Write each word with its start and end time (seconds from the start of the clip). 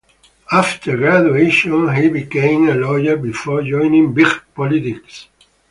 After 0.51 0.97
graduation, 0.97 1.93
he 1.93 2.09
became 2.09 2.67
a 2.69 2.73
lawyer 2.73 3.17
before 3.17 3.61
joining 3.61 4.11
big 4.15 4.25
politics. 4.55 5.27